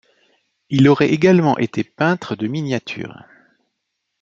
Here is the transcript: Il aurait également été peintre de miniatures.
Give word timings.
Il 0.71 0.89
aurait 0.89 1.11
également 1.11 1.59
été 1.59 1.83
peintre 1.83 2.35
de 2.35 2.47
miniatures. 2.47 3.23